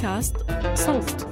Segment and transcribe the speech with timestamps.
[0.00, 0.36] بودكاست
[0.74, 1.26] صوت.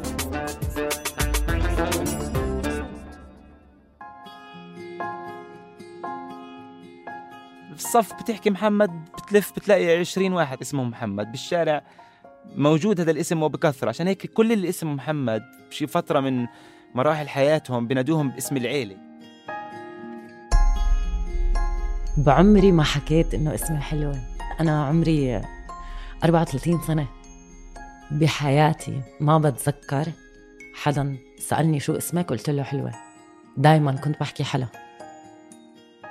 [7.70, 11.30] بالصف بتحكي محمد بتلف بتلاقي 20 واحد اسمه محمد.
[11.30, 11.82] بالشارع
[12.56, 13.88] موجود هذا الاسم وبكثرة.
[13.88, 16.46] عشان هيك كل اللي اسمه محمد بشي فترة من
[16.94, 18.96] مراحل حياتهم بنادوهم باسم العيلة.
[22.16, 24.20] بعمري ما حكيت إنه اسمي حلوة.
[24.60, 25.42] أنا عمري
[26.24, 27.17] 34 سنة.
[28.10, 30.06] بحياتي ما بتذكر
[30.74, 32.92] حدا سألني شو اسمك قلت له حلوة.
[33.56, 34.66] دايما كنت بحكي حلا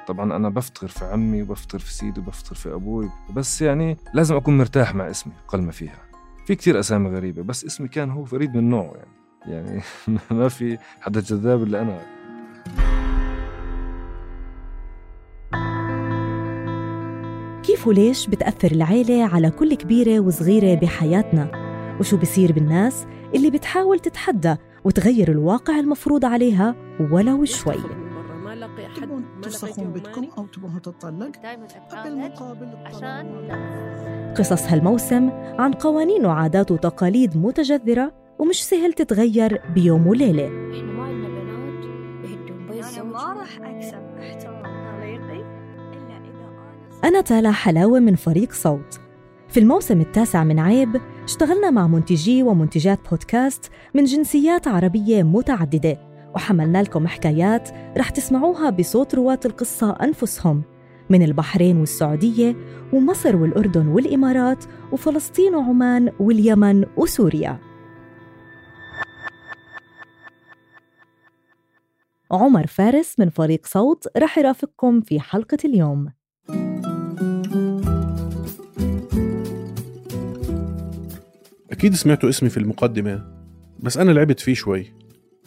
[0.08, 4.58] طبعا أنا بفتخر في عمي وبفتخر في سيدي وبفتخر في أبوي بس يعني لازم أكون
[4.58, 6.00] مرتاح مع اسمي أقل ما فيها.
[6.46, 9.12] في كتير أسامي غريبة بس اسمي كان هو فريد من نوعه يعني.
[9.68, 9.82] يعني
[10.32, 12.02] ما في حدا جذاب إلا أنا.
[17.64, 21.67] كيف وليش بتأثر العيلة على كل كبيرة وصغيرة بحياتنا؟
[22.00, 24.56] وشو بصير بالناس اللي بتحاول تتحدى
[24.86, 26.76] وتغير الواقع المفروض عليها
[27.12, 27.76] ولو شوي.
[28.96, 31.32] تبون تفسخون بيتكم أو تبون تطلق
[32.04, 33.48] بالمقابل عشان
[34.38, 35.30] قصص هالموسم
[35.60, 40.46] عن قوانين وعادات وتقاليد متجذرة ومش سهل تتغير بيوم وليلة.
[40.46, 41.86] إحنا ما عندنا بنات
[42.32, 45.42] يهدون بيت أنا ما راح أكسب احترام طليقي
[45.94, 49.00] إلا إذا أنا تالا حلاوة من فريق صوت.
[49.50, 55.98] في الموسم التاسع من عيب اشتغلنا مع منتجي ومنتجات بودكاست من جنسيات عربية متعددة
[56.36, 60.64] وحملنا لكم حكايات رح تسمعوها بصوت رواة القصة أنفسهم
[61.10, 62.56] من البحرين والسعودية
[62.94, 67.60] ومصر والأردن والإمارات وفلسطين وعمان واليمن وسوريا.
[72.32, 76.08] عمر فارس من فريق صوت رح يرافقكم في حلقة اليوم.
[81.78, 83.24] أكيد سمعتوا اسمي في المقدمة
[83.80, 84.94] بس أنا لعبت فيه شوي.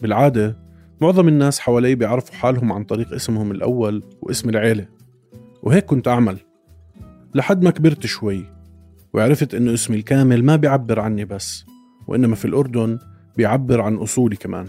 [0.01, 0.57] بالعادة
[1.01, 4.87] معظم الناس حوالي بيعرفوا حالهم عن طريق اسمهم الأول واسم العيلة
[5.63, 6.37] وهيك كنت أعمل.
[7.35, 8.45] لحد ما كبرت شوي
[9.13, 11.65] وعرفت إنه اسمي الكامل ما بيعبر عني بس
[12.07, 12.99] وإنما في الأردن
[13.37, 14.67] بيعبر عن أصولي كمان.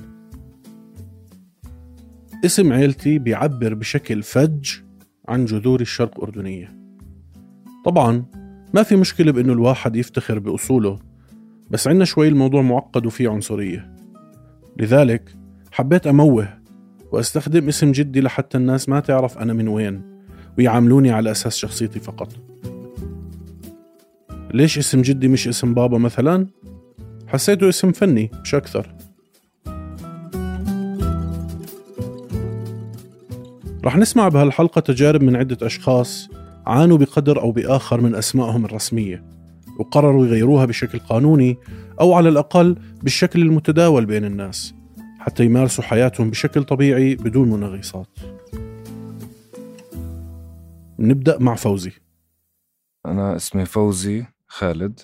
[2.44, 4.71] اسم عيلتي بيعبر بشكل فج
[5.29, 6.77] عن جذوري الشرق أردنية
[7.84, 8.25] طبعا
[8.75, 11.12] ما في مشكلة بإنه الواحد يفتخر بأصوله.
[11.72, 13.97] بس عنا شوي الموضوع معقد وفيه عنصرية.
[14.77, 15.34] لذلك
[15.71, 16.49] حبيت أموه
[17.12, 20.03] وأستخدم اسم جدي لحتى الناس ما تعرف أنا من وين
[20.59, 22.32] ويعاملوني على أساس شخصيتي فقط.
[24.55, 26.47] ليش اسم جدي مش اسم بابا مثلا؟
[27.27, 28.94] حسيته اسم فني مش أكثر.
[33.84, 36.28] رح نسمع بهالحلقة تجارب من عدة أشخاص
[36.66, 39.42] عانوا بقدر أو بآخر من أسمائهم الرسمية.
[39.78, 41.59] وقرروا يغيروها بشكل قانوني
[42.00, 44.75] أو على الأقل بالشكل المتداول بين الناس
[45.19, 48.19] حتى يمارسوا حياتهم بشكل طبيعي بدون منغصات.
[50.99, 51.93] نبدأ مع فوزي.
[53.06, 55.00] أنا اسمي فوزي خالد.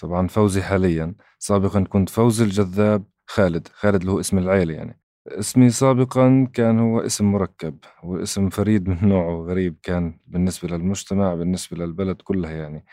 [0.00, 1.14] طبعا فوزي حاليا.
[1.38, 3.68] سابقا كنت فوزي الجذاب خالد.
[3.72, 4.98] خالد اللي هو اسم العيلة يعني.
[5.26, 11.76] اسمي سابقا كان هو اسم مركب واسم فريد من نوعه غريب كان بالنسبة للمجتمع بالنسبة
[11.76, 12.84] للبلد كلها يعني.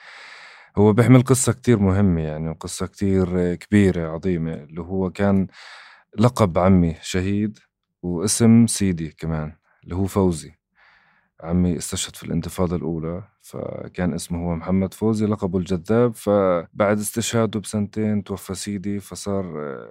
[0.77, 5.48] هو بيحمل قصة كتير مهمة يعني وقصة كتير كبيرة عظيمة اللي هو كان
[6.19, 7.60] لقب عمي شهيد
[8.04, 10.51] واسم سيدي كمان اللي هو فوزي.
[11.42, 18.24] عمي استشهد في الانتفاضة الأولى فكان اسمه هو محمد فوزي لقبه الجذاب فبعد استشهاده بسنتين
[18.24, 19.45] توفى سيدي فصار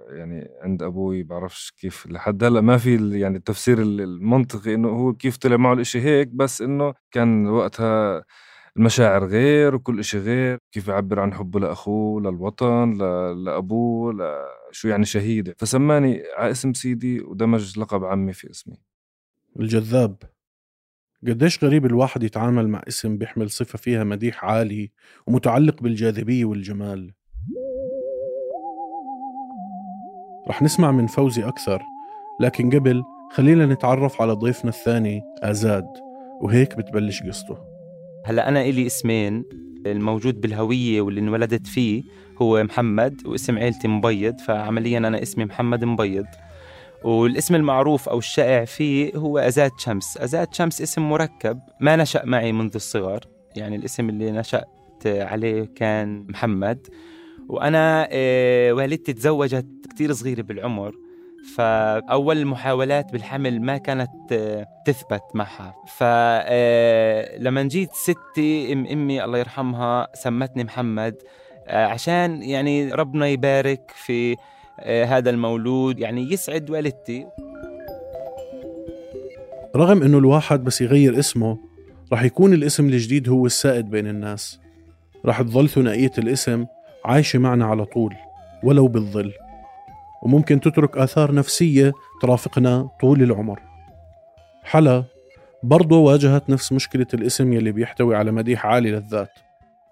[0.09, 5.37] يعني عند أبوي بعرفش كيف لحد هلأ ما في يعني التفسير المنطقي إنه هو كيف
[5.37, 8.23] طلع معه الإشي هيك بس إنه كان وقتها
[8.77, 10.57] المشاعر غير وكل إشي غير.
[10.71, 12.93] كيف يعبر عن حبه لأخوه للوطن
[13.43, 14.13] لأبوه
[14.71, 15.55] شو يعني شهيدة.
[15.57, 18.77] فسماني على اسم سيدي ودمج لقب عمي في اسمي.
[19.59, 20.15] الجذاب.
[21.27, 24.91] قديش غريب الواحد يتعامل مع اسم بيحمل صفة فيها مديح عالي
[25.27, 27.13] ومتعلق بالجاذبية والجمال.
[30.47, 31.81] رح نسمع من فوزي أكثر
[32.41, 35.87] لكن قبل خلينا نتعرف على ضيفنا الثاني آزاد.
[36.41, 37.68] وهيك بتبلش قصته.
[38.25, 39.43] هلا أنا إلي اسمين
[39.85, 42.03] الموجود بالهوية واللي انولدت فيه
[42.41, 46.25] هو محمد واسم عيلتي مبيض فعمليا أنا اسمي محمد مبيض.
[47.03, 50.17] والاسم المعروف أو الشائع فيه هو أزاد شمس.
[50.17, 53.19] أزاد شمس اسم مركب ما نشأ معي منذ الصغر.
[53.55, 54.67] يعني الاسم اللي نشأت
[55.05, 56.87] عليه كان محمد.
[57.49, 60.95] وأنا آه، والدتي تزوجت كتير صغيرة بالعمر.
[61.55, 65.75] فأول محاولات بالحمل ما كانت آه، تثبت معها.
[65.87, 71.15] فلما آه، جيت ستي أم أمي الله يرحمها سمتني محمد
[71.67, 74.35] عشان يعني ربنا يبارك في
[74.79, 77.27] آه، هذا المولود يعني يسعد والدتي.
[79.75, 81.57] رغم إنه الواحد بس يغير اسمه
[82.13, 84.59] رح يكون الاسم الجديد هو السائد بين الناس.
[85.25, 86.65] رح تظل ثنائية الاسم
[87.05, 88.15] عايشة معنا على طول
[88.63, 89.33] ولو بالظل.
[90.23, 93.59] وممكن تترك آثار نفسية ترافقنا طول العمر.
[94.63, 95.03] حلا
[95.63, 99.31] برضه واجهت نفس مشكلة الاسم يلي بيحتوي على مديح عالي للذات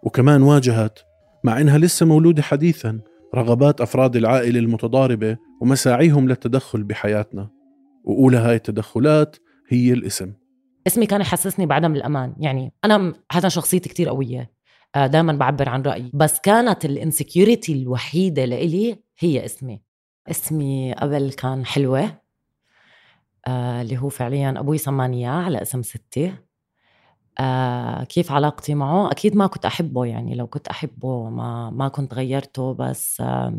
[0.03, 0.99] وكمان واجهت
[1.43, 2.99] مع إنها لسه مولودة حديثا
[3.35, 7.49] رغبات أفراد العائلة المتضاربة ومساعيهم للتدخل بحياتنا.
[8.03, 9.35] وأولى هاي التدخلات
[9.69, 10.33] هي الاسم.
[10.87, 12.35] اسمي كان يحسسني بعدم الأمان.
[12.39, 14.51] يعني أنا حتى شخصيتي كتير قوية.
[14.95, 16.11] آه، دائما بعبر عن رأيي.
[16.13, 19.81] بس كانت الانسكيورتي الوحيدة لإلي هي اسمي.
[20.31, 22.21] اسمي قبل كان حلوة
[23.47, 26.33] آه اللي هو فعليا أبوي سماني إياه على اسم ستي.
[27.39, 32.13] آه كيف علاقتي معه؟ أكيد ما كنت أحبه يعني لو كنت أحبه ما ما كنت
[32.13, 33.53] غيرته بس آه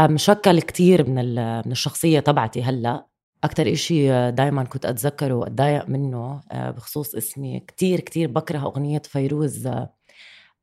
[0.00, 1.34] مشكل كتير من
[1.66, 3.06] من الشخصية تبعتي هلأ.
[3.44, 9.66] أكتر إشي دايما كنت أتذكره وأتضايق منه آه بخصوص اسمي كتير كتير بكره أغنية فيروز
[9.66, 9.94] آه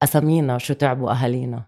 [0.03, 1.65] أسامينا شو تعبوا أهالينا.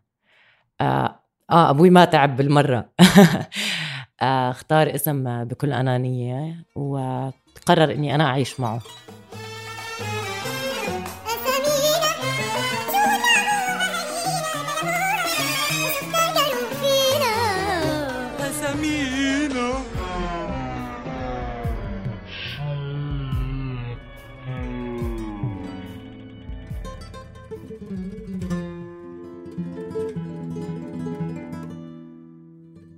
[1.51, 2.85] آه أبوي ما تعب بالمرة.
[4.21, 8.81] آه اختار اسم بكل أنانية وقرر إني أنا أعيش معه.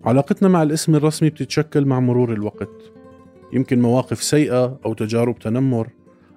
[0.07, 2.91] علاقتنا مع الاسم الرسمي بتتشكل مع مرور الوقت.
[3.53, 5.89] يمكن مواقف سيئة أو تجارب تنمر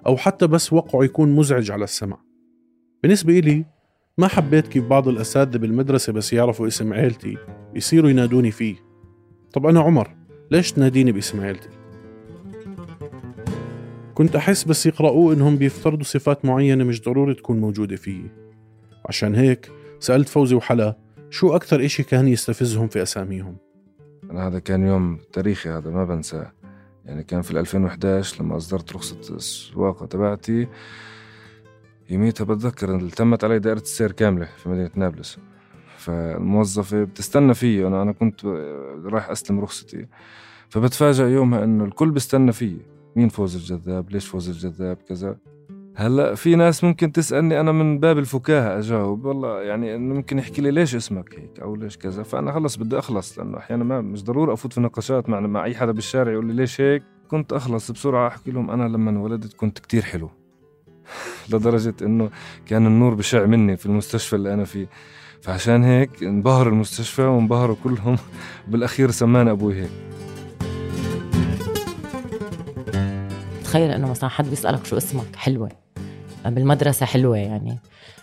[0.07, 2.17] أو حتى بس وقعه يكون مزعج على السمع.
[3.03, 3.65] بالنسبة إلي
[4.17, 7.37] ما حبيت كيف بعض الأساتذة بالمدرسة بس يعرفوا اسم عيلتي
[7.75, 8.75] يصيروا ينادوني فيه.
[9.53, 10.15] طب أنا عمر
[10.51, 11.69] ليش تناديني باسم عيلتي؟
[14.13, 18.31] كنت أحس بس يقرأوه إنهم بيفترضوا صفات معينة مش ضروري تكون موجودة فيي
[19.05, 20.97] عشان هيك سألت فوزي وحلا
[21.31, 23.57] شو أكثر إشي كان يستفزهم في أساميهم؟
[24.31, 26.51] أنا هذا كان يوم تاريخي هذا ما بنساه
[27.05, 30.67] يعني كان في 2011 لما أصدرت رخصة السواقة تبعتي
[32.09, 35.37] يوميتها بتذكر تمت علي دائرة السير كاملة في مدينة نابلس.
[35.97, 38.45] فالموظفة بتستنى فيي أنا أنا كنت
[39.05, 40.07] رايح أستلم رخصتي.
[40.69, 42.81] فبتفاجأ يومها إنه الكل بيستنى فيي.
[43.15, 45.37] مين فوز الجذاب؟ ليش فوز الجذاب؟ كذا.
[45.95, 49.25] هلا في ناس ممكن تسألني أنا من باب الفكاهة أجاوب.
[49.25, 52.23] والله يعني انه ممكن يحكي لي ليش اسمك هيك أو ليش كذا.
[52.23, 55.75] فأنا خلص بدي أخلص لأنه أحيانا ما مش ضروري أفوت في نقاشات مع مع أي
[55.75, 57.03] حدا بالشارع يقول لي ليش هيك.
[57.27, 60.29] كنت أخلص بسرعة أحكي لهم أنا لما انولدت كنت كتير حلو.
[61.53, 62.29] لدرجة إنه
[62.65, 64.87] كان النور بشع مني في المستشفى اللي أنا فيه.
[65.41, 68.17] فعشان هيك انبهر المستشفى وانبهروا كلهم.
[68.67, 69.91] بالأخير سماني أبوي هيك.
[73.63, 75.80] تخيل إنه مثلا حد بيسألك شو اسمك؟ حلوة.
[76.45, 77.79] بالمدرسة حلوة يعني.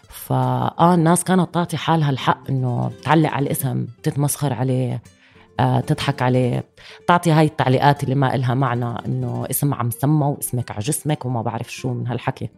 [0.08, 5.02] فاه الناس كانت تعطي حالها الحق إنه تعلق على الاسم تتمسخر عليه
[5.60, 6.64] آه، تضحك عليه.
[7.06, 11.42] تعطي هاي التعليقات اللي ما إلها معنى إنه اسم عم سمى واسمك على جسمك وما
[11.42, 12.48] بعرف شو من هالحكي.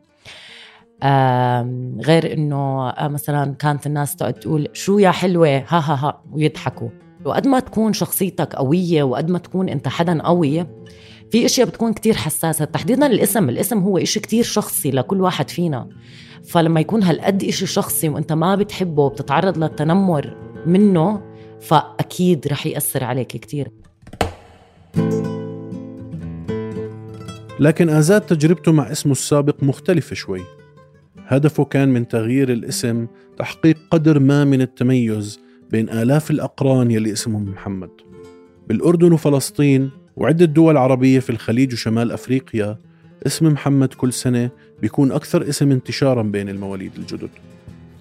[2.05, 6.89] غير إنه آه، مثلا كانت الناس تقعد تقول شو يا حلوة ها ها ها ويضحكوا.
[7.25, 10.67] وقد ما تكون شخصيتك قوية وقد ما تكون أنت حدا قوي
[11.31, 12.65] في أشياء بتكون كتير حساسة.
[12.65, 15.89] تحديدا الاسم الاسم هو إشي كتير شخصي لكل واحد فينا.
[16.45, 21.23] فلما يكون هالقد إشي شخصي وأنت ما بتحبه وبتتعرض للتنمر منه
[21.61, 23.69] فأكيد رح يأثر عليك كتير.
[27.61, 30.41] لكن آزاد تجربته مع اسمه السابق مختلفة شوي.
[31.27, 33.07] هدفه كان من تغيير الاسم
[33.39, 37.91] تحقيق قدر ما من التميز بين آلاف الأقران يلي اسمهم محمد.
[38.69, 42.77] بالأردن وفلسطين وعدة دول عربية في الخليج وشمال أفريقيا
[43.27, 44.51] اسم محمد كل سنة
[44.83, 47.31] بيكون أكثر اسم انتشارا بين المواليد الجدد.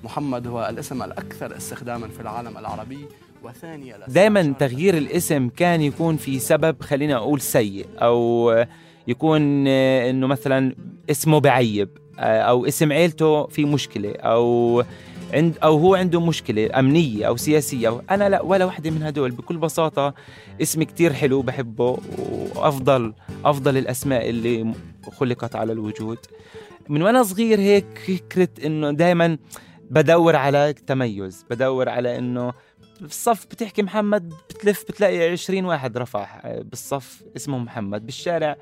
[0.03, 2.99] محمد هو الاسم الأكثر استخداما في العالم العربي
[3.43, 8.51] وثاني دائما تغيير الاسم كان يكون في سبب خلينا أقول سيء أو
[9.07, 10.75] يكون إنه مثلا
[11.09, 14.83] اسمه بعيب أو اسم عيلته في مشكلة أو
[15.33, 18.01] عند أو هو عنده مشكلة أمنية أو سياسية.
[18.09, 19.31] أنا لا ولا وحدة من هدول.
[19.31, 20.13] بكل بساطة
[20.61, 21.97] اسمي كتير حلو بحبه
[22.55, 23.13] وأفضل
[23.45, 24.73] أفضل الأسماء اللي
[25.11, 26.17] خلقت على الوجود.
[26.89, 29.37] من وأنا صغير هيك فكرة إنه دائما
[29.89, 32.53] بدور على تميز بدور على إنه
[33.01, 38.05] بالصف بتحكي محمد بتلف بتلاقي 20 واحد رفع بالصف اسمه محمد.
[38.05, 38.57] بالشارع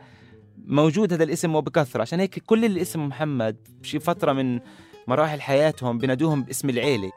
[0.66, 2.02] موجود هذا الاسم وبكثرة.
[2.02, 4.60] عشان هيك كل اللي اسمه محمد بشي فترة من
[5.08, 7.12] مراحل حياتهم بنادوهم باسم العيلة.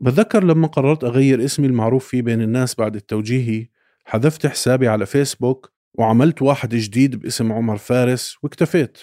[0.00, 3.68] بتذكر لما قررت أغير اسمي المعروف فيه بين الناس بعد التوجيهي
[4.04, 8.98] حذفت حسابي على فيسبوك وعملت واحد جديد باسم عمر فارس واكتفيت.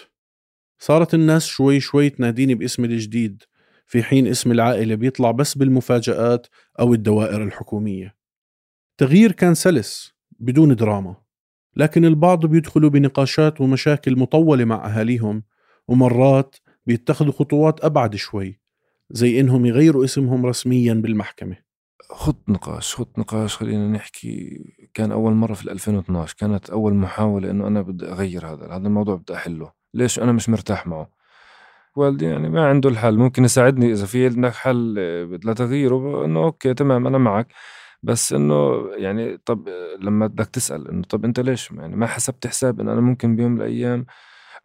[0.79, 3.43] صارت الناس شوي شوي تناديني باسمي الجديد
[3.85, 6.47] في حين اسم العائلة بيطلع بس بالمفاجآت
[6.79, 8.15] أو الدوائر الحكومية.
[8.97, 11.30] تغيير كان سلس بدون دراما.
[11.75, 15.43] لكن البعض بيدخلوا بنقاشات ومشاكل مطولة مع أهاليهم
[15.87, 18.59] ومرات بيتخذوا خطوات أبعد شوي
[19.09, 21.55] زي إنهم يغيروا اسمهم رسميا بالمحكمة.
[22.11, 24.63] خط نقاش خط نقاش خلينا نحكي
[24.93, 29.15] كان أول مرة في 2012 كانت أول محاولة إنه أنا بدي أغير هذا هذا الموضوع
[29.15, 29.71] بدي أحله.
[29.93, 31.09] ليش أنا مش مرتاح معه؟
[31.95, 34.95] والدي يعني ما عنده الحل ممكن يساعدني إذا في عندك حل
[35.45, 37.47] لتغييره إنه أوكي تمام أنا معك.
[38.03, 42.79] بس إنه يعني طب لما بدك تسأل إنه طب أنت ليش؟ يعني ما حسبت حساب
[42.79, 44.05] إنه أنا ممكن بيوم من الأيام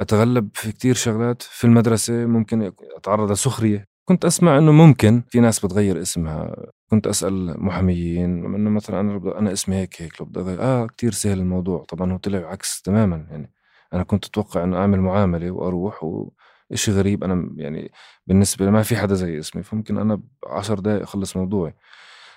[0.01, 3.85] أتغلب في كتير شغلات في المدرسة ممكن أتعرض لسخرية.
[4.05, 5.23] كنت أسمع إنه ممكن.
[5.31, 6.57] في ناس بتغير اسمها.
[6.91, 10.63] كنت أسأل محاميين إنه مثلا أنا أنا اسمي هيك هيك لو بدي أغير.
[10.63, 11.85] آه كثير سهل الموضوع.
[11.85, 13.27] طبعا هو طلع عكس تماما.
[13.31, 13.53] يعني
[13.95, 16.31] أنا كنت أتوقع إنه أعمل معاملة وأروح و
[16.73, 17.25] إشي غريب.
[17.25, 17.93] أنا يعني
[18.27, 19.63] بالنسبة لي ما في حدا زي اسمي.
[19.63, 21.75] فممكن أنا بعشر دقايق أخلص موضوعي.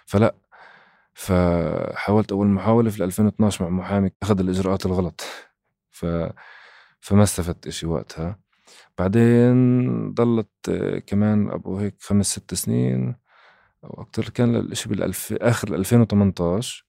[0.05, 0.35] فلا
[1.19, 5.21] فحاولت أول محاولة في 2012 مع محامي أخذ الإجراءات الغلط.
[5.91, 6.05] ف
[6.99, 8.39] فما استفدت إشي وقتها.
[8.97, 10.49] بعدين ضلت
[11.07, 13.15] كمان أبو هيك خمس ست سنين
[13.83, 14.29] أو أكتر.
[14.29, 16.85] كان الإشي بالألف آخر 2018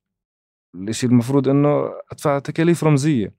[0.75, 3.35] الإشي المفروض إنه أدفع تكاليف رمزية.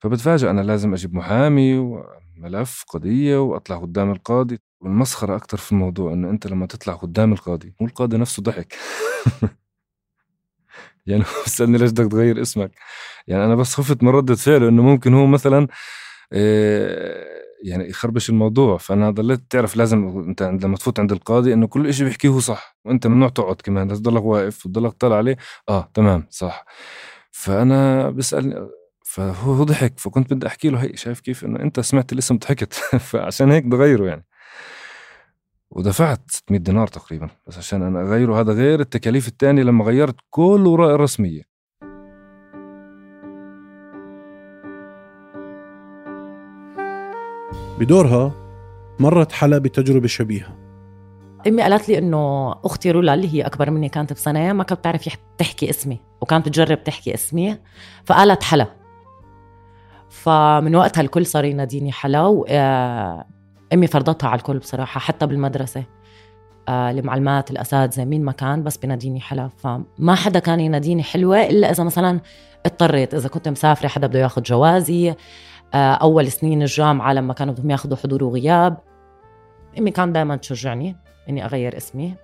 [0.00, 4.58] فبتفاجئ أنا لازم أجيب محامي وملف قضية وأطلع قدام القاضي.
[4.80, 8.74] والمسخرة أكتر في الموضوع إنه أنت لما تطلع قدام القاضي مو القاضي نفسه ضحك.
[11.06, 12.70] يعني بيسألني ليش بدك تغير اسمك.
[13.28, 15.68] يعني أنا بس خفت من ردة فعله إنه ممكن هو مثلا
[16.32, 17.26] آه،
[17.64, 18.78] يعني يخربش الموضوع.
[18.78, 22.76] فأنا ضليت تعرف لازم أنت لما تفوت عند القاضي إنه كل شيء بيحكيه هو صح.
[22.84, 23.88] وأنت ممنوع تقعد كمان.
[23.88, 25.36] لازم تضلك واقف وتضلك طالع عليه.
[25.68, 26.64] آه تمام صح.
[27.32, 28.68] فأنا بسألني
[29.06, 29.98] فهو ضحك.
[30.00, 32.74] فكنت بدي أحكي له هي شايف كيف؟ إنه أنت سمعت الاسم ضحكت.
[33.10, 34.26] فعشان هيك بغيره يعني.
[35.76, 40.58] ودفعت 600 دينار تقريبا بس عشان أنا أغيره هذا غير التكاليف الثانية لما غيرت كل
[40.60, 41.42] الاوراق الرسميه
[47.78, 48.32] بدورها
[49.00, 50.58] مرت حلا بتجربة شبيهة.
[51.46, 55.08] أمي قالت لي إنه أختي رولا اللي هي أكبر مني كانت بسنه ما كانت بتعرف
[55.38, 57.58] تحكي اسمي وكانت تجرب تحكي اسمي
[58.04, 58.66] فقالت حلا.
[60.08, 62.44] فمن وقتها الكل صار يناديني حلا
[63.72, 65.84] وامي فرضتها على الكل بصراحة حتى بالمدرسة.
[66.68, 69.48] آه، المعلمات الأساتذة مين ما كان بس بيناديني حلا.
[69.48, 72.20] فما حدا كان يناديني حلوة إلا إذا مثلا
[72.66, 73.14] اضطريت.
[73.14, 75.14] إذا كنت مسافرة حدا بده ياخذ جوازي.
[75.74, 78.76] آه، أول سنين الجامعة لما كانوا بدهم ياخذوا حضور وغياب
[79.78, 80.96] أمي كان دائما تشجعني
[81.28, 82.14] إني أغير اسمي.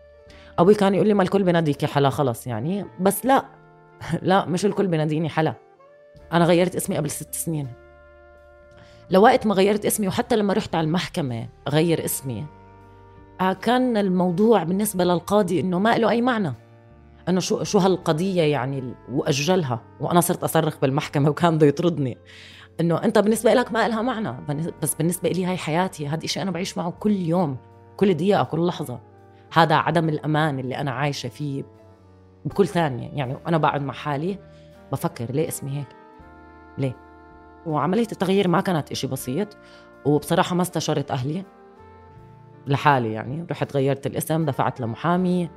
[0.59, 2.85] أبوي كان يقول لي ما الكل بيناديكي حلا خلص يعني.
[3.01, 3.45] بس لا
[4.23, 5.55] لا مش الكل بيناديني حلا.
[6.33, 7.88] أنا غيرت اسمي قبل ست سنين.
[9.11, 12.47] لوقت ما غيرت اسمي وحتى لما رحت على المحكمة غير اسمي.
[13.41, 16.53] آه، كان الموضوع بالنسبة للقاضي إنه ما له أي معنى.
[17.29, 19.81] إنه شو شو هالقضية يعني وأجلها.
[20.01, 22.19] وأنا صرت أصرخ بالمحكمة وكان بده يطردني.
[22.81, 24.37] إنه أنت بالنسبة لك ما لها معنى.
[24.83, 27.57] بس بالنسبة لي هاي حياتي هذا شيء أنا بعيش معه كل يوم
[27.97, 29.01] كل دقيقة كل لحظة.
[29.53, 31.65] هذا عدم الأمان اللي أنا عايشة فيه
[32.45, 33.11] بكل ثانية.
[33.13, 34.39] يعني أنا بقعد مع حالي
[34.93, 35.89] بفكر ليه اسمي هيك؟
[36.79, 37.08] ليه؟
[37.69, 39.57] وعملية التغيير ما كانت إشي بسيط
[40.05, 41.45] وبصراحة ما استشرت أهلي
[42.67, 43.47] لحالي يعني.
[43.51, 45.51] رحت غيرت الاسم دفعت لمحامي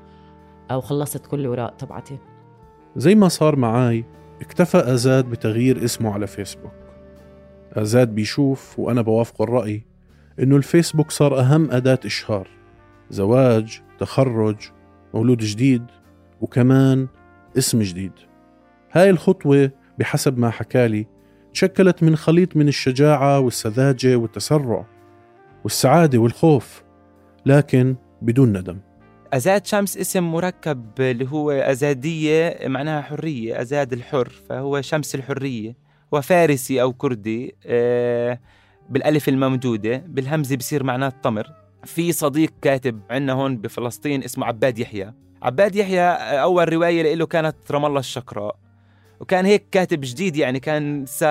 [0.71, 2.17] أو خلصت كل الأوراق تبعتي.
[2.95, 4.05] زي ما صار معاي
[4.41, 6.71] اكتفى أزاد بتغيير اسمه على فيسبوك.
[7.73, 9.85] أزاد بيشوف وأنا بوافق الرأي
[10.39, 12.47] إنه الفيسبوك صار أهم أداة إشهار.
[13.09, 14.55] زواج تخرج
[15.13, 15.85] مولود جديد
[16.41, 17.07] وكمان
[17.57, 18.11] اسم جديد.
[18.91, 21.07] هاي الخطوة بحسب ما حكالي
[21.53, 24.85] تشكلت من خليط من الشجاعة والسذاجة والتسرع
[25.63, 26.83] والسعادة والخوف
[27.45, 28.79] لكن بدون ندم.
[29.33, 35.75] أزاد شمس اسم مركب اللي هو أزادية معناها حرية أزاد الحر فهو شمس الحرية.
[36.11, 38.39] وفارسي أو كردي آه،
[38.89, 41.47] بالألف الممدودة بالهمزة بصير معناه التمر.
[41.83, 45.13] في صديق كاتب عندنا هون بفلسطين اسمه عباد يحيى.
[45.41, 46.01] عباد يحيى
[46.41, 48.55] أول رواية له كانت رام الله الشقراء
[49.21, 51.21] وكان هيك كاتب جديد يعني كان س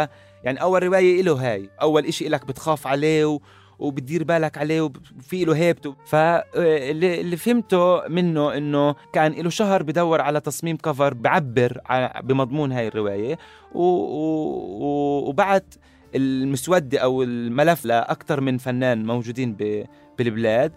[0.45, 3.41] يعني أول رواية له هاي أول إشي إلك بتخاف عليه و...
[3.79, 5.95] وبتدير بالك عليه وفي له هيبته.
[6.07, 11.81] فاللي فهمته منه إنه كان له شهر بدور على تصميم كفر بعبر
[12.23, 13.39] بمضمون هاي الرواية.
[13.73, 13.83] و...
[13.83, 15.29] و...
[15.29, 15.75] وبعت
[16.15, 19.57] المسودة أو الملف لأكثر من فنان موجودين
[20.19, 20.73] بالبلاد.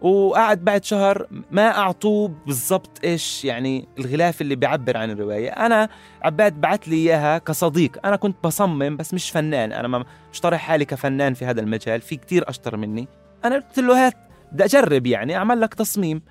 [0.00, 5.50] وقعد بعد شهر ما أعطوه بالضبط إيش يعني الغلاف اللي بيعبر عن الرواية.
[5.50, 5.88] أنا
[6.22, 8.06] عباد بعت لي إياها كصديق.
[8.06, 9.72] أنا كنت بصمم بس مش فنان.
[9.72, 12.00] أنا مش طرح حالي كفنان في هذا المجال.
[12.00, 13.08] في كتير أشطر مني.
[13.44, 14.14] أنا قلت له هات
[14.52, 16.22] بدي أجرب يعني أعمل لك تصميم.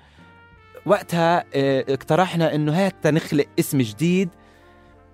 [0.86, 4.28] وقتها آه، اقترحنا إنه هات نخلق اسم جديد.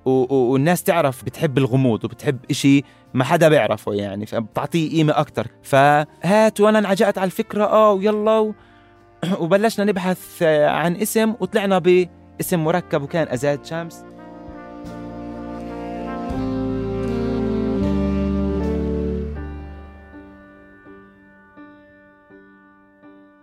[0.05, 5.47] والناس تعرف بتحب الغموض وبتحب إشي ما حدا بيعرفه يعني فبتعطيه قيمة أكتر.
[5.63, 8.55] فهات وأنا انعجقت على الفكرة آه ويلا و...
[9.41, 14.05] وبلشنا نبحث عن اسم وطلعنا باسم مركب وكان أزاد شمس.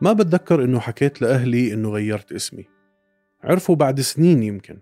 [0.02, 2.66] ما بتذكر إنه حكيت لأهلي إنه غيرت اسمي؟
[3.44, 4.82] عرفوا بعد سنين يمكن.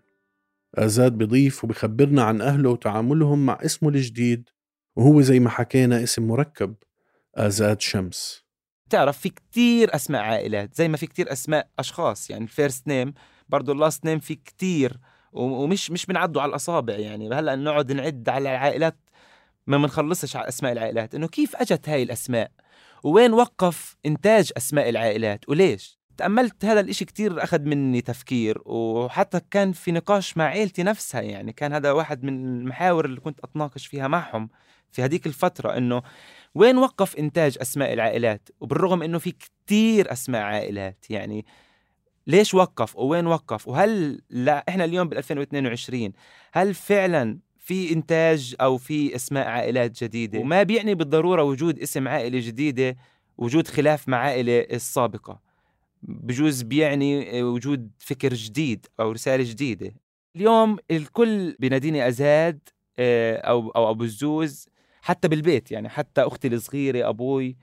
[0.76, 4.50] آزاد بضيف وبخبرنا عن أهله وتعاملهم مع اسمه الجديد.
[4.96, 6.76] وهو زي ما حكينا اسم مركب
[7.36, 8.46] آزاد شمس.
[8.90, 13.14] تعرف في كتير أسماء عائلات زي ما في كتير أسماء أشخاص يعني ال first name
[13.50, 15.00] برضه ال last name في كتير
[15.34, 17.30] ومش مش بنعدوا على الأصابع يعني.
[17.30, 18.98] هلأ نقعد نعد على العائلات
[19.68, 21.16] ما بنخلصش على أسماء العائلات.
[21.16, 22.52] إنه كيف أجت هاي الأسماء؟
[23.04, 29.72] وين وقف إنتاج أسماء العائلات؟ وليش؟ تأملت هذا الإشي كتير أخذ مني تفكير وحتى كان
[29.72, 31.54] في نقاش مع عيلتي نفسها يعني.
[31.54, 34.50] كان هذا واحد من المحاور اللي كنت أتناقش فيها معهم.
[34.96, 36.02] في هذيك الفترة إنه
[36.56, 41.46] وين وقف إنتاج أسماء العائلات؟ وبالرغم إنه في كتير أسماء عائلات يعني
[42.28, 46.12] ليش وقف ووين وقف؟ وهل لا إحنا اليوم بال 2022
[46.54, 52.40] هل فعلا في إنتاج أو في أسماء عائلات جديدة؟ وما بيعني بالضرورة وجود اسم عائلة
[52.40, 52.98] جديدة
[53.38, 55.42] وجود خلاف مع عائلة السابقة.
[56.02, 59.92] بجوز بيعني وجود فكر جديد أو رسالة جديدة.
[60.36, 62.60] اليوم الكل بناديني أزاد
[63.00, 64.70] آه، أو أو أبو الزوز
[65.06, 67.58] حتى بالبيت يعني حتى أختي الصغيرة أبوي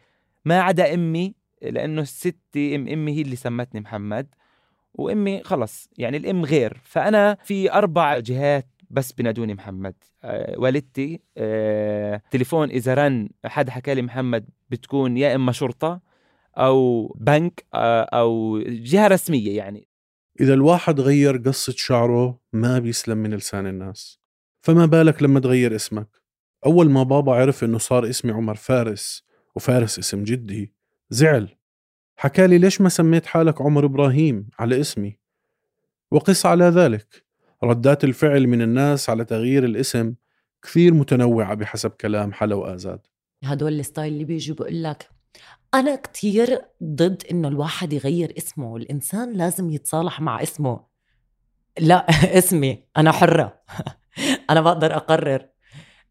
[0.44, 4.34] ما عدا أمي لأنه ستي ام أمي هي اللي سمتني محمد
[4.94, 6.80] وأمي خلص يعني الأم غير.
[6.84, 9.94] فأنا في أربع جهات بس بنادوني محمد.
[10.24, 16.00] آه والدتي آه تليفون إذا رن حد حكى لي محمد بتكون يا إما شرطة
[16.56, 19.88] أو بنك آه أو جهة رسمية يعني.
[20.40, 24.20] إذا الواحد غير قصة شعره ما بيسلم من لسان الناس.
[24.60, 26.21] فما بالك لما تغير اسمك؟
[26.66, 30.72] أول ما بابا عرف إنه صار اسمي عمر فارس وفارس اسم جدي
[31.10, 31.48] زعل.
[32.16, 35.18] حكالي ليش ما سميت حالك عمر إبراهيم على اسمي؟
[36.10, 37.24] وقس على ذلك.
[37.64, 40.14] ردات الفعل من الناس على تغيير الاسم
[40.62, 43.00] كثير متنوعة بحسب كلام حلا وآزاد.
[43.44, 45.10] هدول الستايل اللي بيجي بقول لك
[45.74, 50.84] أنا كتير ضد إنه الواحد يغير اسمه الإنسان لازم يتصالح مع اسمه.
[51.78, 52.06] لا
[52.38, 53.62] اسمي أنا حرة.
[54.50, 55.48] أنا بقدر أقرر.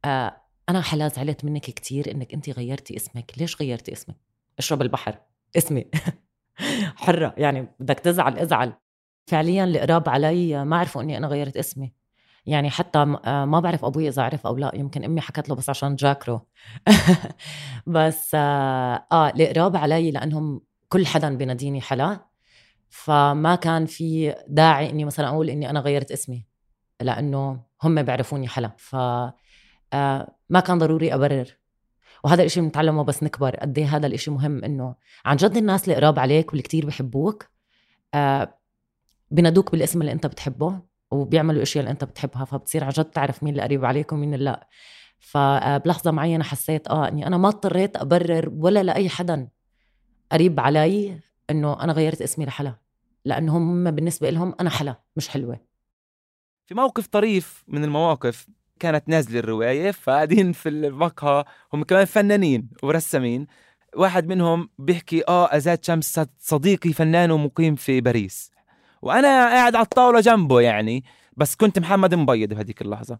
[0.06, 0.41] آه
[0.72, 3.32] أنا حلا زعلت منك كتير إنك انت غيرتي اسمك.
[3.38, 4.16] ليش غيرتي اسمك؟
[4.58, 5.18] أشرب البحر.
[5.58, 5.86] اسمي.
[7.04, 7.34] حرة.
[7.38, 8.74] يعني بدك تزعل ازعل.
[9.28, 11.94] فعليا القراب علي ما عرفوا إني أنا غيرت اسمي.
[12.46, 14.72] يعني حتى آه، ما بعرف أبوي إذا عرف أو لا.
[14.76, 16.48] يمكن أمي حكت له بس عشان جاكرو.
[17.88, 22.20] بس آه, آه القراب علي لأنهم كل حدا بيناديني حلا.
[22.90, 26.46] فما كان في داعي إني مثلا أقول إني أنا غيرت اسمي.
[27.02, 28.72] لأنه هم بيعرفوني حلا.
[28.78, 28.96] ف
[29.94, 31.58] آه، ما كان ضروري أبرر.
[32.24, 35.96] وهذا الإشي بنتعلمه بس نكبر قد إيه هذا الإشي مهم إنه عن جد الناس اللي
[35.96, 37.46] قراب عليك واللي كتير بحبوك
[38.14, 38.58] آه
[39.32, 40.80] بنادوك بالاسم اللي أنت بتحبه
[41.12, 44.46] وبيعملوا إشياء اللي أنت بتحبها فبتصير عن جد تعرف مين اللي قريب عليك ومين اللي
[44.46, 44.68] لأ.
[45.20, 49.48] فبلحظه معينة حسيت آه إني أنا ما اضطريت أبرر ولا لأي حدا
[50.32, 52.76] قريب علي إنه أنا غيرت اسمي لحلا.
[53.26, 55.60] لأنه هم بالنسبة لهم أنا حلا مش حلوة.
[56.66, 58.48] في موقف طريف من المواقف
[58.82, 63.48] كانت نازلة الرواية فقاعدين في المقهى هم كمان فنانين ورسامين
[63.96, 68.52] واحد منهم بيحكي آه أزاد شمس صديقي فنان ومقيم في باريس
[69.02, 71.04] وأنا قاعد على الطاولة جنبه يعني
[71.38, 73.20] بس كنت محمد مبيض بهذيك اللحظة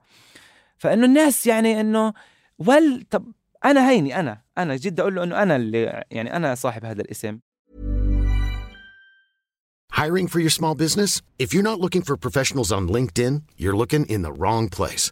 [0.78, 2.14] فإنه الناس يعني إنه
[2.60, 3.32] ول طب
[3.66, 7.40] أنا هيني أنا أنا جد أقول له إنه أنا اللي يعني أنا صاحب هذا الاسم
[10.02, 11.12] Hiring for your small business?
[11.38, 15.12] If you're not looking for professionals on LinkedIn, you're looking in the wrong place.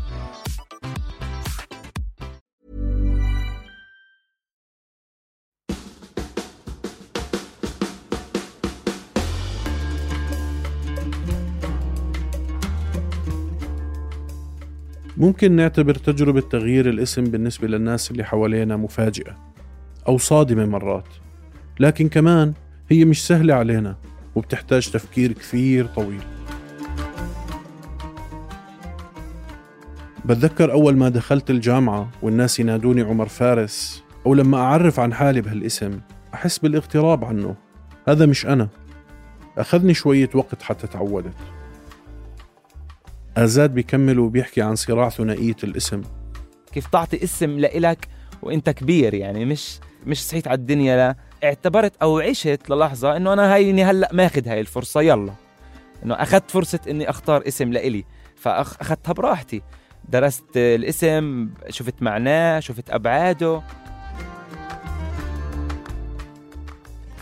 [15.21, 19.37] ممكن نعتبر تجربة تغيير الاسم بالنسبة للناس اللي حوالينا مفاجئة
[20.07, 21.07] أو صادمة مرات.
[21.79, 22.53] لكن كمان
[22.89, 23.95] هي مش سهلة علينا
[24.35, 26.21] وبتحتاج تفكير كثير طويل.
[30.25, 35.99] بتذكر أول ما دخلت الجامعة والناس ينادوني عمر فارس أو لما أعرف عن حالي بهالاسم
[36.33, 37.55] أحس بالاغتراب عنه.
[38.07, 38.69] هذا مش أنا.
[39.57, 41.60] أخذني شوية وقت حتى تعودت.
[43.37, 46.01] آزاد بيكمل وبيحكي عن صراع ثنائية الاسم.
[46.73, 48.07] كيف تعطي اسم لإلك
[48.41, 51.15] وإنت كبير يعني مش مش صحيت على الدنيا لا.
[51.43, 55.33] اعتبرت أو عشت للحظة إنه أنا هيني هلأ ماخذ هاي الفرصة يلا.
[56.05, 59.61] إنه أخذت فرصة إني أختار اسم لإلي فاخذتها براحتي.
[60.09, 63.61] درست الاسم شفت معناه شفت أبعاده.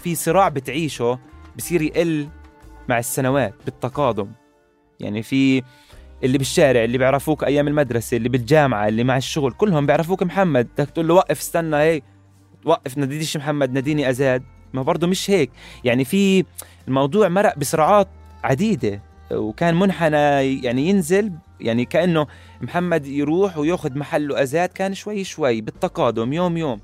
[0.03, 1.19] في صراع بتعيشه
[1.57, 2.27] بصير يقل
[2.89, 4.31] مع السنوات بالتقادم.
[4.99, 5.63] يعني في
[6.23, 10.67] اللي بالشارع اللي بيعرفوك أيام المدرسة اللي بالجامعة اللي مع الشغل كلهم بيعرفوك محمد.
[10.77, 12.01] بدك تقول له وقف استنى هي
[12.65, 14.43] وقف نادينيش محمد ناديني أزاد.
[14.73, 15.51] ما برضه مش هيك.
[15.83, 16.45] يعني في
[16.87, 18.07] الموضوع مرق بصراعات
[18.43, 19.01] عديدة
[19.31, 20.17] وكان منحنى
[20.63, 22.27] يعني ينزل يعني كأنه
[22.61, 26.79] محمد يروح وياخذ محله أزاد كان شوي شوي بالتقادم يوم يوم.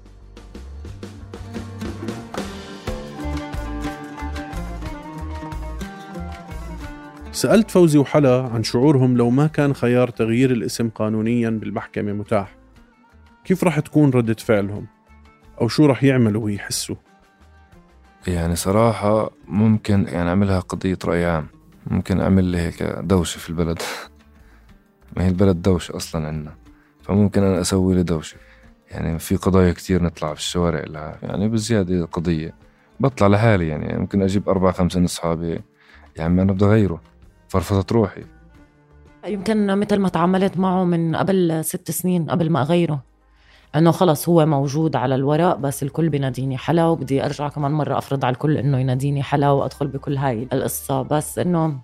[7.36, 12.56] سألت فوزي وحلا عن شعورهم لو ما كان خيار تغيير الاسم قانونيا بالمحكمة متاح.
[13.44, 14.88] كيف رح تكون ردة فعلهم؟
[15.62, 16.96] أو شو رح يعملوا ويحسوا؟
[18.28, 21.48] يعني صراحة ممكن يعني أعملها قضية رأي عام.
[21.88, 23.82] ممكن أعمل لي هيك دوشة في البلد.
[25.18, 26.56] ما هي البلد دوشة أصلا عندنا.
[27.04, 28.38] فممكن أنا أسوي لي دوشة.
[28.92, 31.20] يعني في قضايا كتير نطلع في الشوارع لها.
[31.24, 32.54] يعني بزيادة قضية.
[33.00, 33.98] بطلع لحالي يعني.
[33.98, 35.62] ممكن أجيب أربعة خمسة من أصحابي.
[36.18, 37.15] يا عم أنا بدي أغيره.
[37.50, 38.22] فرفضت روحي.
[39.28, 43.00] يمكن مثل ما تعاملت معه من قبل ست سنين قبل ما أغيره.
[43.76, 48.26] إنه خلص هو موجود على الورق بس الكل بيناديني حلا وبدي أرجع كمان مرة أفرض
[48.26, 51.02] على الكل إنه يناديني حلا وأدخل بكل هاي القصة.
[51.02, 51.76] بس إنه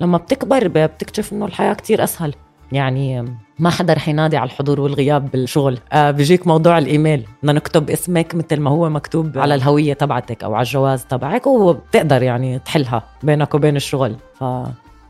[0.00, 2.34] لما بتكبر بتكتشف إنه الحياة كتير أسهل.
[2.72, 5.78] يعني ما حدا رح ينادي على الحضور والغياب بالشغل.
[5.92, 7.26] آه بيجيك موضوع الإيميل.
[7.42, 12.22] بدنا نكتب اسمك مثل ما هو مكتوب على الهوية تبعتك أو على الجواز تبعك وبتقدر
[12.22, 14.16] يعني تحلها بينك وبين الشغل.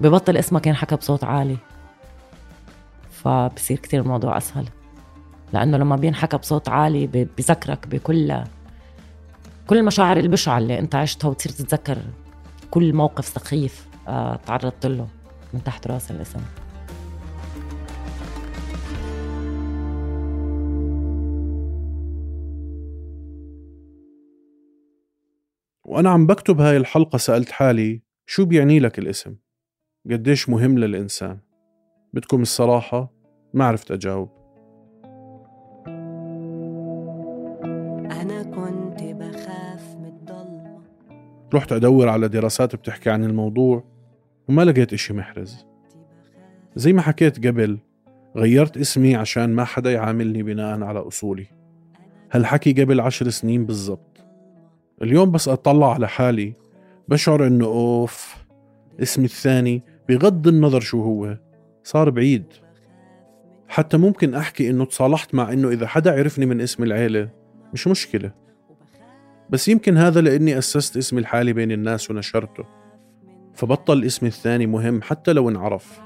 [0.02, 1.56] فببطل اسمك ينحكى بصوت عالي.
[3.10, 4.68] فبصير كتير الموضوع أسهل.
[5.52, 8.44] لأنه لما بينحكى بصوت عالي بذكرك بكل
[9.66, 11.98] كل المشاعر البشعه اللي أنت عشتها وتصير تتذكر
[12.70, 15.08] كل موقف سخيف آه تعرضت له
[15.54, 16.40] من تحت رأس الاسم.
[25.84, 29.36] وأنا عم بكتب هاي الحلقة سألت حالي شو بيعني لك الاسم؟
[30.10, 31.38] قديش مهم للإنسان.
[32.12, 33.12] بدكم الصراحة
[33.54, 34.28] ما عرفت أجاوب.
[38.10, 40.80] أنا كنت بخاف من الضلمة
[41.54, 43.84] رحت أدور على دراسات بتحكي عن الموضوع
[44.48, 45.66] وما لقيت إشي محرز.
[46.76, 47.78] زي ما حكيت قبل
[48.36, 51.46] غيرت اسمي عشان ما حدا يعاملني بناء على أصولي.
[52.32, 54.24] هالحكي قبل عشر سنين بالضبط.
[55.02, 56.54] اليوم بس أطلع على حالي
[57.08, 58.36] بشعر إنه أوف
[59.02, 59.82] اسمي الثاني
[60.12, 61.38] بغض النظر شو هو
[61.84, 62.44] صار بعيد.
[63.68, 67.28] حتى ممكن أحكي إنه تصالحت مع إنه إذا حدا عرفني من اسم العيلة
[67.72, 68.32] مش مشكلة.
[69.50, 72.64] بس يمكن هذا لأني أسست اسمي الحالي بين الناس ونشرته.
[73.54, 76.00] فبطل اسمي الثاني مهم حتى لو انعرف.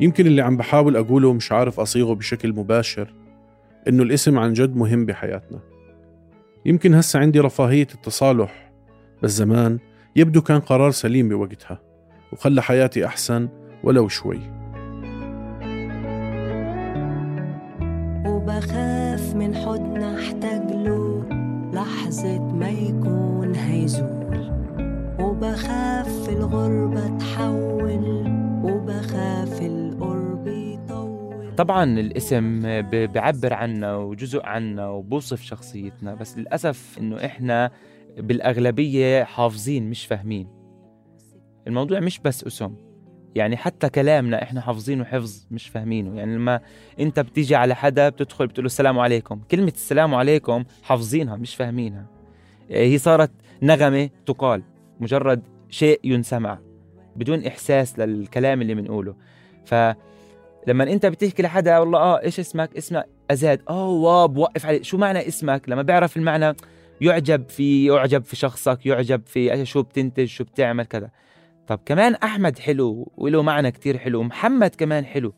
[0.00, 3.14] يمكن اللي عم بحاول أقوله مش عارف أصيغه بشكل مباشر
[3.88, 5.58] إنه الاسم عن جد مهم بحياتنا.
[6.66, 8.71] يمكن هسا عندي رفاهية التصالح
[9.22, 9.78] بس زمان
[10.16, 11.80] يبدو كان قرار سليم بوقتها
[12.32, 13.48] وخلى حياتي أحسن
[13.84, 14.40] ولو شوي.
[18.26, 21.24] وبخاف من حضن احتاج له
[21.74, 24.52] لحظة ما يكون هيزول.
[25.20, 28.24] وبخاف في الغربة تحول
[28.64, 31.54] وبخاف القرب يطول.
[31.56, 37.70] طبعا الاسم ب- بعبر عنا وجزء عنا وبوصف شخصيتنا بس للأسف إنه إحنا
[38.18, 40.48] بالأغلبية حافظين مش فاهمين.
[41.66, 42.74] الموضوع مش بس أسم.
[43.34, 46.18] يعني حتى كلامنا إحنا حافظينه حفظ مش فاهمينه.
[46.18, 46.60] يعني لما
[47.00, 49.40] أنت بتيجي على حدا بتدخل بتقول له السلام عليكم.
[49.50, 52.06] كلمة السلام عليكم حافظينها مش فاهمينها.
[52.70, 53.30] هي صارت
[53.62, 54.62] نغمة تقال
[55.00, 56.58] مجرد شيء ينسمع
[57.16, 59.14] بدون إحساس للكلام اللي بنقوله
[59.64, 59.94] فلما
[60.92, 63.62] أنت بتحكي لحدا والله آه إيش اسمك؟ اسمك أزاد.
[63.68, 66.54] آه واو بوقف عليه شو معنى اسمك؟ لما بيعرف المعنى
[67.00, 71.10] يعجب في يعجب في شخصك يعجب في شو بتنتج شو بتعمل كذا.
[71.66, 75.34] طب كمان أحمد حلو وله معنى كتير حلو محمد كمان حلو.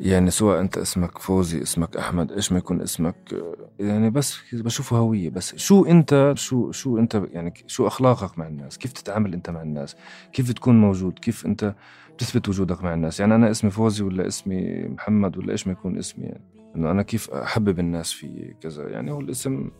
[0.00, 3.34] يعني سواء أنت اسمك فوزي اسمك أحمد إيش ما يكون اسمك
[3.80, 5.56] يعني بس بشوفه هوية بس.
[5.56, 9.96] شو أنت شو شو أنت يعني شو أخلاقك مع الناس؟ كيف تتعامل أنت مع الناس؟
[10.32, 11.74] كيف تكون موجود؟ كيف أنت
[12.14, 15.98] بتثبت وجودك مع الناس؟ يعني أنا اسمي فوزي ولا اسمي محمد ولا إيش ما يكون
[15.98, 16.55] اسمي يعني.
[16.76, 19.70] إنه أنا كيف أحبب الناس في كذا يعني هو الاسم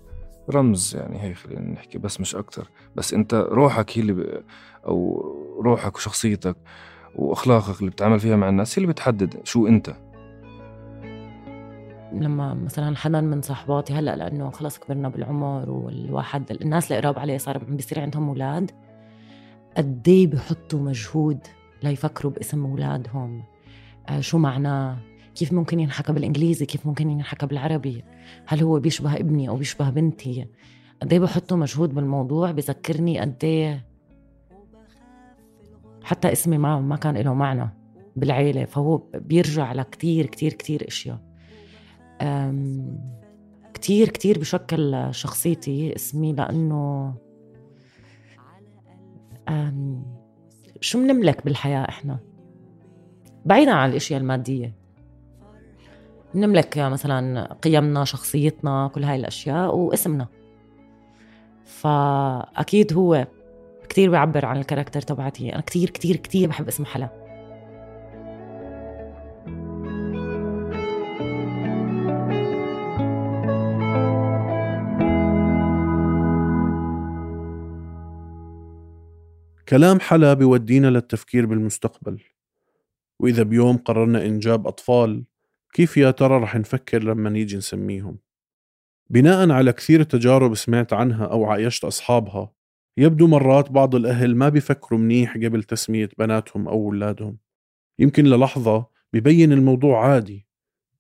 [0.50, 2.70] رمز يعني هي خلينا نحكي بس مش أكتر.
[2.96, 4.42] بس أنت روحك هي اللي ب...
[4.87, 5.22] أو
[5.61, 6.56] روحك وشخصيتك
[7.14, 9.96] وأخلاقك اللي بتعامل فيها مع الناس هي اللي بتحدد شو أنت.
[12.12, 17.59] لما مثلا حدا من صحباتي هلأ لأنه خلص كبرنا بالعمر والواحد الناس القراب عليه صار
[17.59, 18.70] بيصير عندهم أولاد
[19.76, 21.38] قد بحطوا مجهود
[21.82, 23.42] ليفكروا باسم أولادهم.
[24.09, 24.98] آه شو معناه؟
[25.37, 28.05] كيف ممكن ينحكى بالإنجليزي؟ كيف ممكن ينحكى بالعربي؟
[28.46, 30.46] هل هو بيشبه ابني أو بيشبه بنتي؟
[31.03, 33.87] قد إيه بحطوا مجهود بالموضوع؟ بذكرني قد إيه؟
[36.03, 37.70] حتى اسمي ما ما كان له معنى
[38.16, 41.20] بالعيلة فهو بيرجع لكتير كتير كتير أشياء.
[43.75, 47.14] كتير كتير بشكل شخصيتي اسمي لأنه
[50.81, 52.18] شو بنملك بالحياة إحنا؟
[53.44, 54.86] بعيدا عن الأشياء المادية.
[56.34, 60.26] بنملك مثلا قيمنا شخصيتنا كل هاي الأشياء واسمنا.
[61.64, 63.26] فأكيد هو
[63.88, 65.52] كتير بيعبر عن الكاركتر تبعتي.
[65.52, 67.26] أنا كتير كتير كتير بحب اسم حلا.
[79.68, 82.20] كلام حلا بيودينا للتفكير بالمستقبل.
[83.20, 85.24] وإذا بيوم قررنا إنجاب أطفال
[85.76, 88.18] كيف يا ترى رح نفكر لما نيجي نسميهم؟
[89.10, 92.52] بناء على كثير تجارب سمعت عنها أو عايشت أصحابها
[92.96, 97.38] يبدو مرات بعض الأهل ما بيفكروا منيح قبل تسمية بناتهم أو أولادهم.
[97.98, 100.46] يمكن للحظة ببين الموضوع عادي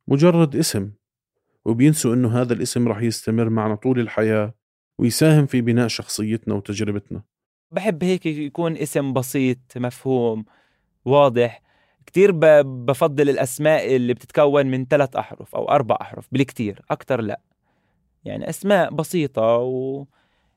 [0.08, 0.92] مجرد اسم
[1.64, 4.54] وبينسوا إنه هذا الاسم رح يستمر معنا طول الحياة
[4.98, 7.22] ويساهم في بناء شخصيتنا وتجربتنا.
[7.70, 10.44] بحب هيك يكون اسم بسيط مفهوم
[11.04, 11.65] واضح
[12.06, 17.40] كتير بفضل الأسماء اللي بتتكون من ثلاث أحرف أو أربع أحرف بالكتير أكتر لا.
[18.24, 19.56] يعني أسماء بسيطة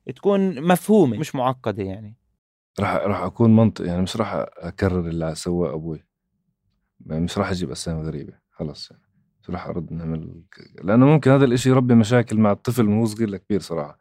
[0.06, 2.16] وتكون مفهومة مش معقدة يعني.
[2.80, 6.04] راح راح أكون منطق يعني مش راح أكرر اللي سواه أبوي.
[7.00, 9.02] مش راح أجيب أسامي غريبة خلص يعني.
[9.42, 10.42] مش راح أرد نعمل
[10.82, 14.00] لأنه ممكن هذا الإشي يربي مشاكل مع الطفل من هو صغير لكبير صراحة.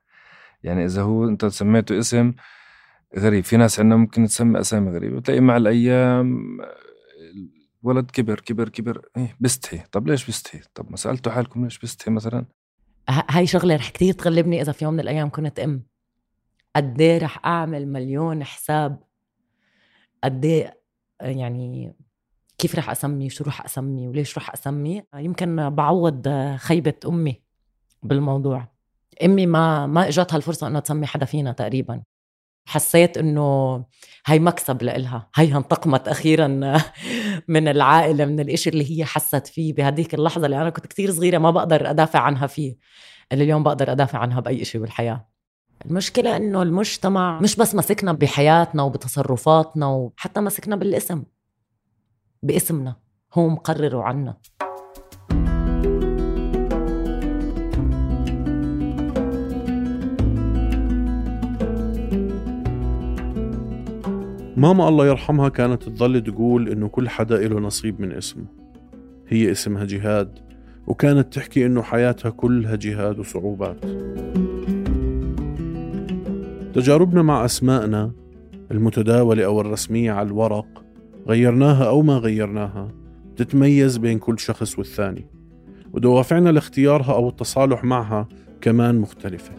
[0.64, 2.34] يعني إذا هو أنت سميته اسم
[3.18, 6.58] غريب في ناس عندنا ممكن تسمي أسامي غريبة بتلاقي مع الأيام
[7.84, 12.12] الولد كبر كبر كبر إيه بستحي طب ليش بستحي طب ما سالتوا حالكم ليش بستحي
[12.12, 12.46] مثلا؟
[13.10, 15.84] هاي شغلة رح كتير تغلبني إذا في يوم من الأيام كنت أم.
[16.76, 19.04] قد رح أعمل مليون حساب.
[20.24, 20.72] قد
[21.22, 21.96] يعني
[22.58, 27.42] كيف رح أسمي؟ شو رح أسمي؟ وليش رح أسمي؟ يمكن بعوض خيبة أمي
[28.04, 28.68] بالموضوع.
[29.26, 32.04] أمي ما ما إجتها الفرصة أنها تسمي حدا فينا تقريبا.
[32.68, 33.76] حسيت إنه
[34.26, 35.30] هي مكسب لإلها.
[35.36, 36.48] هي انتقمت أخيرا.
[37.48, 41.38] من العائلة من الإشي اللي هي حست فيه بهديك اللحظة اللي أنا كنت كتير صغيرة
[41.38, 42.78] ما بقدر أدافع عنها فيه
[43.32, 45.30] اللي اليوم بقدر أدافع عنها بأي شيء بالحياة.
[45.86, 51.24] المشكلة إنه المجتمع مش بس مسكنا بحياتنا وبتصرفاتنا وحتى مسكنا بالاسم
[52.44, 52.96] باسمنا
[53.34, 54.38] هو مقرر عنا.
[64.60, 68.46] ماما الله يرحمها كانت تضل تقول إنه كل حدا له نصيب من اسمه.
[69.28, 70.40] هي اسمها جهاد
[70.88, 73.86] وكانت تحكي إنه حياتها كلها جهاد وصعوبات.
[76.74, 78.12] تجاربنا مع أسمائنا
[78.72, 80.84] المتداولة أو الرسمية على الورق
[81.28, 82.92] غيرناها أو ما غيرناها
[83.36, 85.26] تتميز بين كل شخص والثاني
[85.94, 88.28] ودوافعنا لاختيارها أو التصالح معها
[88.62, 89.54] كمان مختلفة.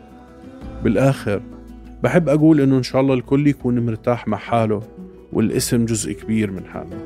[0.85, 1.43] بالآخر
[2.03, 4.83] بحب أقول إنه إن شاء الله الكل يكون مرتاح مع حاله
[5.33, 6.97] والاسم جزء كبير من حاله.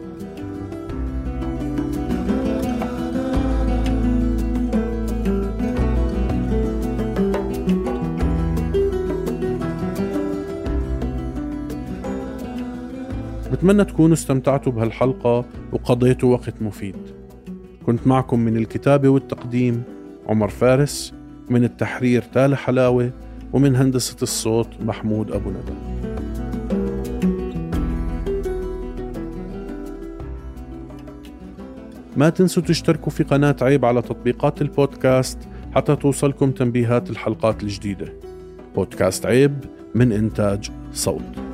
[13.53, 16.97] بتمنى تكونوا استمتعتوا بهالحلقة وقضيتوا وقت مفيد.
[17.87, 19.83] كنت معكم من الكتابة والتقديم
[20.29, 21.15] عمر فارس
[21.51, 23.11] من التحرير تال حلاوة
[23.55, 25.73] ومن هندسة الصوت محمود أبو ندى.
[32.17, 35.39] ما تنسوا تشتركوا في قناة عيب على تطبيقات البودكاست
[35.75, 38.13] حتى توصلكم تنبيهات الحلقات الجديدة.
[38.75, 39.65] بودكاست عيب
[39.95, 41.54] من إنتاج صوت.